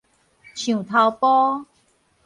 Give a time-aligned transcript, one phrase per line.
[0.55, 1.63] 象頭埔